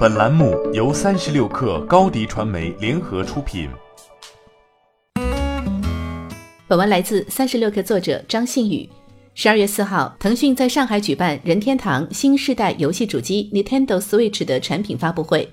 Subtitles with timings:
[0.00, 3.68] 本栏目由三十六氪高低传媒联合出品。
[6.66, 8.88] 本文来自三十六氪作者张信宇。
[9.34, 15.46] 十二月四号，腾讯在上海举办任天堂新世代游戏主机 Nintendo Switch 的产品发布会。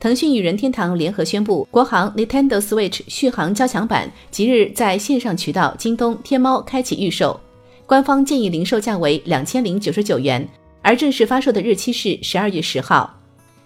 [0.00, 7.38] 腾讯与任天堂联合宣布，国行 Nintendo Switch 续航加强版即日在线上渠道京东、天猫开启预售，
[7.86, 10.44] 官方建议零售价为两千零九十九元，
[10.82, 13.21] 而正式发售的日期是十二月十号。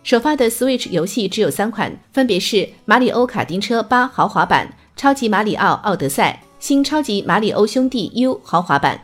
[0.06, 8.96] 首发的 Switch 游戏只有三款，分别是《马里欧卡丁车八豪华版》、《超级马里奥奥德赛》、《新超级马里欧兄弟 U 豪华版》。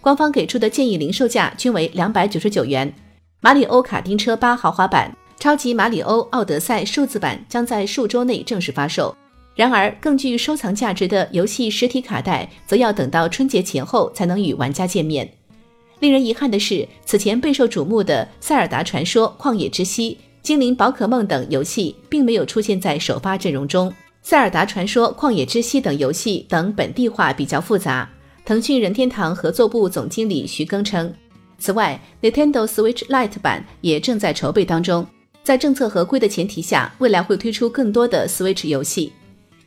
[0.00, 2.88] 官方给出的建议零售价均为两百九十九元。
[3.42, 9.14] 《马里欧卡丁车八豪华版》、《超级马里欧奥德赛数字版》将在数周内正式发售。
[9.54, 15.30] 然而，更具收藏价值的游戏实体卡带则要等到春节前后才能与玩家见面。
[16.00, 20.16] 令人遗憾的是，此前备受瞩目的《塞尔达传说：旷野之息》。
[20.46, 23.90] 精灵宝可梦等游戏并没有出现在首发阵容中，
[24.22, 28.08] 《塞尔达传说：旷野之息》等游戏等本地化比较复杂。
[28.44, 31.12] 腾讯任天堂合作部总经理徐庚称，
[31.58, 35.04] 此外，Nintendo Switch Lite 版也正在筹备当中，
[35.42, 39.12] 在政策合规的前提下，未来会推出更多的 Switch 游戏。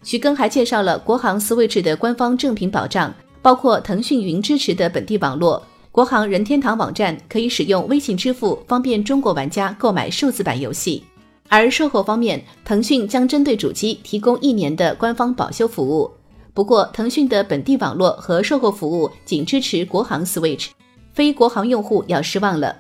[0.02, 5.62] 徐庚还介绍了国行 Switch 的官方正品保障，包括腾讯云支持的本地网络。
[6.00, 11.04] 国行任天堂网站可以使用微信支付，方便中国玩家购买数字版游戏。
[11.50, 16.10] 而售后方面，腾讯将针对主机提供一年的官方保修服务。
[16.54, 20.68] 不过，腾讯的本地网络和售后服务仅支持国行 Switch，
[21.12, 22.78] 非国行用户要失望了。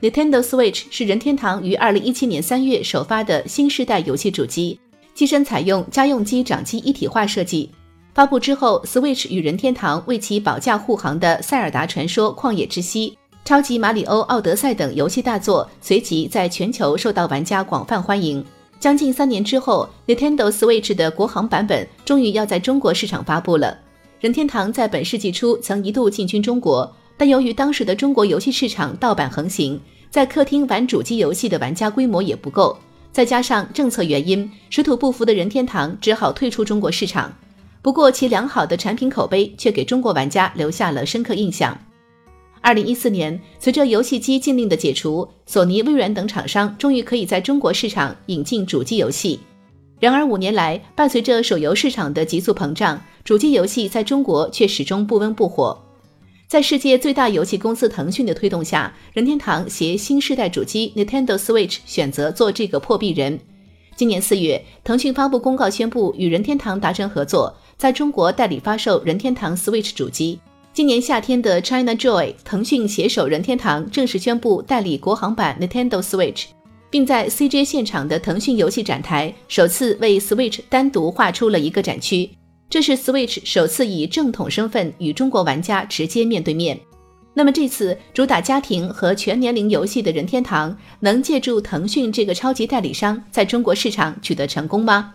[0.00, 4.78] Nintendo Switch 是任天堂于二零一七年三月首发的新世代游戏主机，
[5.12, 7.72] 机身采用家用机掌机一体化设计。
[8.14, 13.10] 发布之后，Switch 与任天堂为其保驾护航的《塞尔达传说：旷野之息》、
[13.44, 18.44] 《超级马里欧奥德赛》等游戏大作，随即在全球受到玩家广泛欢迎。
[18.78, 23.76] 将近三年之后，Nintendo Switch 的国行版本终于要在中国市场发布了。
[24.20, 32.78] 任天堂在本世纪初曾一度进军中国，但由于当时的中国游戏市场盗版横行，在客厅玩主机游戏的玩家规模也不够，
[33.10, 37.32] 再加上政策原因，水土不服的任天堂只好退出中国市场。
[37.84, 41.78] 不过，其良好的产品口碑却给中国玩家留下了深刻印象。
[42.62, 49.38] 二零一四年，随着游戏机禁令的解除，索尼、微软等厂商终于可以在中国市场引进主机游戏。
[50.00, 55.78] 然而，五年来，伴随着手游市场的急速膨胀，主机游戏在中国却始终不温不火。
[56.48, 63.38] 在世界最大游戏公司腾讯的推动下，任天堂携新世代主机 Nintendo Switch 选择做这个破壁人。
[63.94, 67.54] 今年四月，腾讯发布公告宣布与任天堂达成合作。
[67.76, 70.38] 在中国代理发售任天堂 Switch 主机。
[70.72, 76.46] 今年夏天的 China Joy，腾讯携手任天堂正式宣布代理国行版 Nintendo Switch，
[76.90, 82.28] 并在 CJ 现场的腾讯游戏展台首次为 Switch 单独划出了一个展区。
[82.68, 86.80] 这是 Switch 首次以正统身份与中国玩家直接面对面。
[87.36, 95.14] 那么这次主打家庭和全年龄游戏的任天堂，能借助腾讯这个超级代理商，在中国市场取得成功吗？